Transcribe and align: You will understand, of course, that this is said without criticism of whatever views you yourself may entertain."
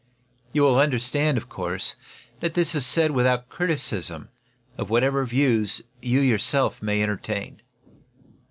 You 0.51 0.63
will 0.63 0.79
understand, 0.79 1.37
of 1.37 1.47
course, 1.47 1.93
that 2.39 2.55
this 2.55 2.73
is 2.73 2.87
said 2.87 3.11
without 3.11 3.49
criticism 3.49 4.29
of 4.75 4.89
whatever 4.89 5.27
views 5.27 5.83
you 6.01 6.21
yourself 6.21 6.81
may 6.81 7.03
entertain." 7.03 7.61